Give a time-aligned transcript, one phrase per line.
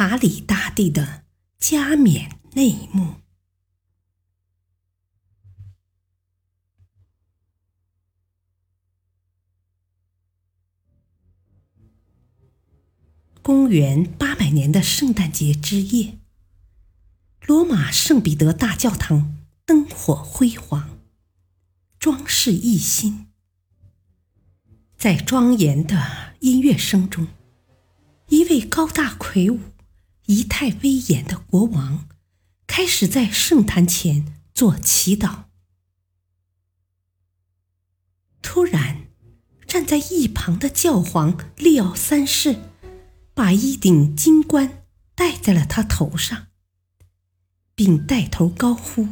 [0.00, 1.24] 查理大帝的
[1.58, 3.14] 加冕内幕。
[13.42, 16.16] 公元八百年的圣诞节之夜，
[17.44, 21.00] 罗马圣彼得大教堂灯火辉煌，
[21.98, 23.26] 装饰一新。
[24.96, 27.26] 在庄严的音乐声中，
[28.28, 29.58] 一位高大魁梧。
[30.28, 32.06] 仪态威严的国王
[32.66, 35.44] 开始在圣坛前做祈祷。
[38.42, 39.06] 突然，
[39.66, 42.60] 站在一旁的教皇利奥三世
[43.32, 46.48] 把一顶金冠戴在了他头上，
[47.74, 49.08] 并带头高呼：“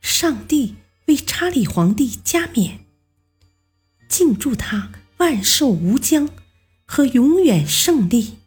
[0.00, 2.86] 上帝为查理皇帝加冕，
[4.08, 6.30] 敬祝他万寿无疆
[6.86, 8.38] 和永远胜利。”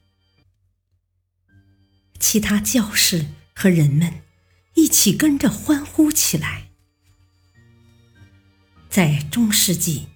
[2.20, 4.22] 其他教士和人们
[4.76, 6.70] 一起跟着欢呼起来。
[8.90, 10.08] 在中世纪，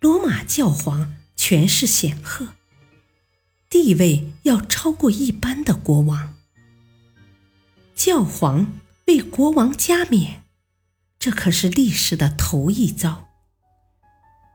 [0.00, 2.48] 罗马教皇权势显赫，
[3.70, 6.34] 地位要超过一般的国王。
[7.94, 10.44] 教皇为国王加冕，
[11.18, 13.28] 这可是历史的头一遭，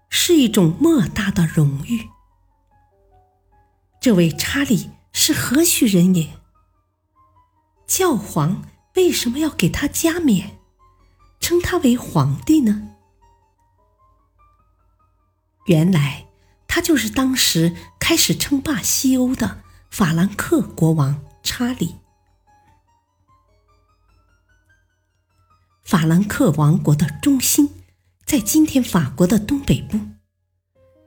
[0.10, 2.10] 是一种莫大的荣誉。
[4.00, 6.30] 这位查理是何许人也？
[7.96, 8.64] 教皇
[8.96, 10.58] 为什么要给他加冕，
[11.40, 12.96] 称他为皇帝呢？
[15.68, 16.26] 原来
[16.68, 19.62] 他就是当时开始称霸西欧的
[19.92, 21.98] 法兰克国王查理。
[25.84, 27.76] 法兰克王国的中心
[28.26, 30.00] 在今天法国的东北部，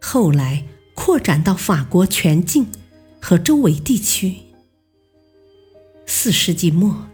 [0.01, 0.65] 后来
[0.95, 2.71] 扩展到法国全境
[3.21, 4.46] 和周围地区。
[6.09, 7.09] 四世纪末，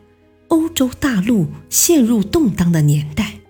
[0.48, 3.40] 欧洲大陆陷入动荡的年代，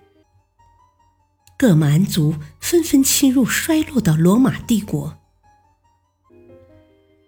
[1.58, 5.18] 各蛮族纷纷侵入衰落的罗马帝国，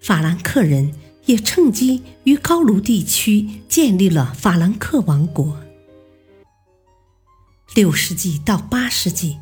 [0.00, 0.94] 法兰克人
[1.26, 5.60] 也趁机于高卢地区建立了法兰克王国。
[7.74, 9.38] 六世纪到八世纪，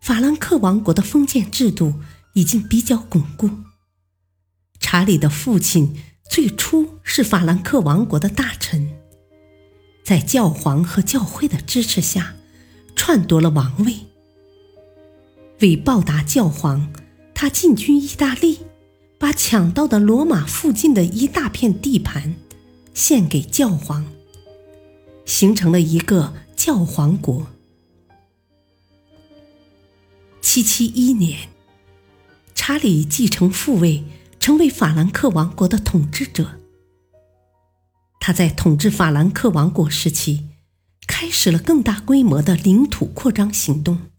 [0.00, 1.94] 法兰克王国的封建制度
[2.34, 3.50] 已经比较巩固。
[4.78, 5.96] 查理的父亲。
[6.28, 8.90] 最初是法兰克王国的大臣，
[10.04, 12.34] 在教皇和教会的支持下，
[12.94, 13.94] 篡夺了王位。
[15.60, 16.92] 为报答教皇，
[17.34, 18.58] 他进军意大利，
[19.18, 22.34] 把抢到的罗马附近的一大片地盘
[22.92, 24.04] 献给教皇，
[25.24, 27.46] 形成了一个教皇国。
[30.42, 31.48] 七七一年，
[32.54, 34.04] 查理继承父位。
[34.46, 36.60] 成为法兰克王国的统治者。
[38.20, 40.50] 他在统治法兰克王国时期，
[41.08, 44.12] 开始了更大规模的领土扩张行动。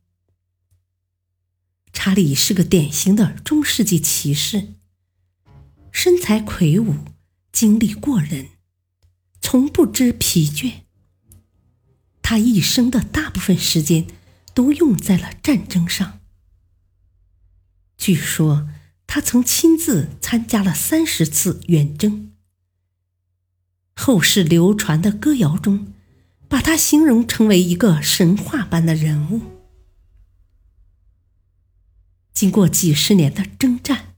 [1.93, 4.73] 查理是个典型的中世纪骑士，
[5.93, 6.95] 身材魁梧，
[7.53, 8.49] 精力过人，
[9.39, 10.81] 从不知疲倦。
[12.21, 14.05] 他一生的大部分时间
[14.53, 16.19] 都用在了战争上。
[17.97, 18.67] 据说。
[19.07, 22.33] 他曾亲自参加了三十次远征。
[23.95, 25.94] 后世流传的歌谣中，
[26.48, 29.42] 把他形容成为一个神话般的人物。
[32.31, 34.13] 经过几十年的征战，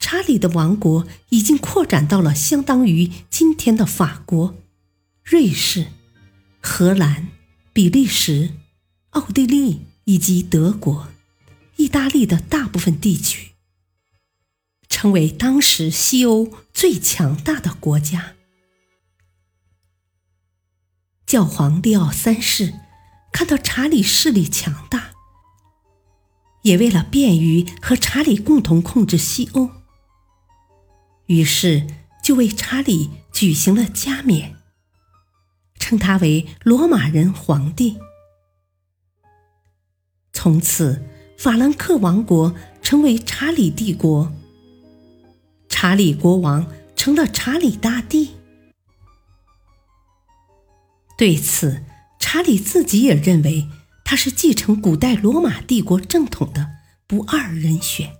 [0.00, 4.56] 查理的王国已经扩展到了相当于今天的法国、
[5.22, 5.86] 瑞士、
[6.60, 7.28] 荷兰、
[7.72, 8.54] 比利时、
[9.10, 11.08] 奥地利以及德国、
[11.76, 13.49] 意大利的大部分地区。
[15.00, 18.34] 成为当时西欧最强大的国家。
[21.24, 22.74] 教皇利奥三世
[23.32, 25.12] 看到查理势力强大，
[26.64, 29.70] 也为了便于和查理共同控制西欧，
[31.28, 31.86] 于是
[32.22, 34.56] 就为查理举行了加冕，
[35.78, 37.98] 称他为罗马人皇帝。
[40.34, 41.02] 从此，
[41.38, 44.30] 法兰克王国成为查理帝国，
[45.82, 48.32] 查理国王成了查理大帝。
[51.16, 51.82] 对此，
[52.18, 53.66] 查理自己也认为
[54.04, 56.68] 他是继承古代罗马帝国正统的
[57.06, 58.12] 不二人选。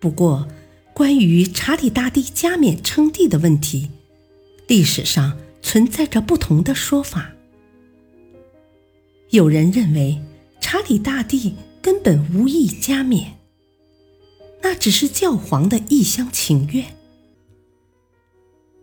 [0.00, 0.48] 不过，
[0.92, 3.92] 关于查理大帝加冕称帝的问题，
[4.66, 7.30] 历史上存在着不同的说法。
[9.30, 10.20] 有人认为
[10.60, 13.38] 查理大帝根本无意加冕，
[14.68, 16.96] 那只是教皇的一厢情愿。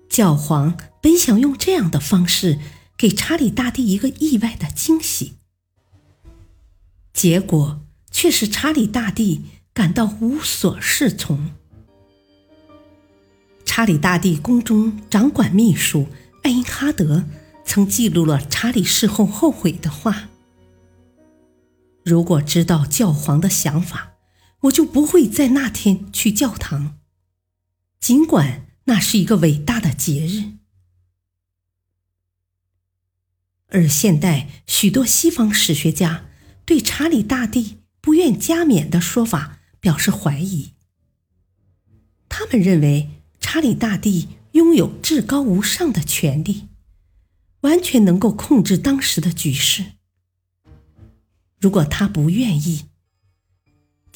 [0.08, 2.58] 教皇本想用这样的方式
[2.96, 5.34] 给查理大帝一个意外的惊喜，
[7.12, 9.42] 结果却使查理大帝
[9.74, 11.52] 感到无所适从。
[13.66, 16.08] 查理大帝宫中掌管秘书
[16.44, 17.26] 艾因哈德
[17.66, 20.30] 曾记录了查理事后后悔的话。
[22.06, 24.13] 如果知道教皇的想法，
[24.64, 27.00] 我就不会在那天去教堂。
[28.00, 30.58] 尽管那是一个伟大的节日，
[33.68, 36.26] 而现代许多西方史学家
[36.66, 40.74] 对查理大帝不愿加冕的说法表示怀疑。
[42.28, 46.68] 他们认为查理大帝拥有至高无上的权力，
[47.62, 49.94] 完全能够控制当时的局势。
[51.60, 52.86] 如果他不愿意，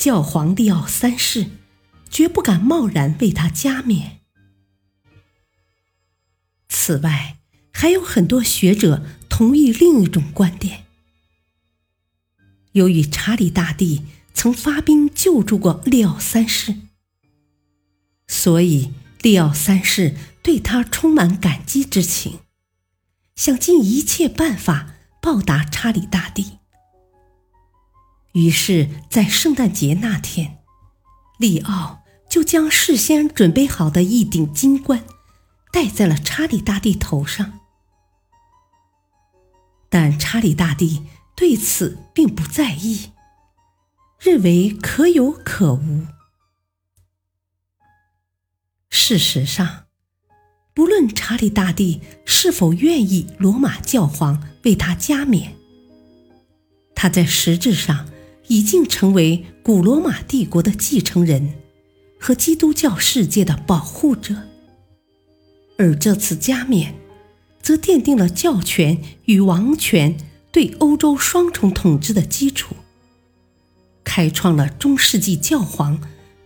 [0.08, 1.48] 教皇利奥三世
[2.10, 4.22] 绝不敢贸然为他加冕。
[6.70, 7.40] 此外，
[7.74, 10.86] 还有很多学者同意另一种观点：
[12.72, 16.74] 由于查理大帝曾发兵救助过利奥三世，
[18.30, 22.40] 所以利奥三世对他充满感激之情，
[23.36, 26.57] 想尽一切办法报答查理大帝。
[28.38, 30.60] 于是，在圣诞节那天，
[31.40, 35.04] 利奥就将事先准备好的一顶金冠
[35.74, 37.62] 戴在了查理大帝头上。
[39.90, 43.10] 但查理大帝对此并不在意，
[44.20, 46.06] 认为可有可无。
[48.92, 49.86] 事实上，
[50.76, 55.56] 不论查理大帝是否愿意罗马教皇为他加冕，
[56.94, 58.08] 他在实质上。
[58.48, 61.54] 已经成为古罗马帝国的继承人
[62.20, 64.36] 和基督教世界的保护者，
[65.78, 66.96] 而这次加冕，
[67.62, 70.18] 则奠定了教权与王权
[70.52, 72.76] 对欧洲双重统治的基础，
[74.04, 76.00] 开创了中世纪教皇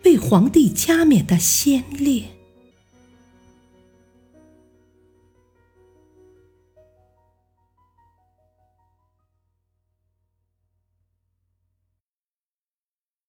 [0.04, 2.24] 为皇帝加冕的先烈。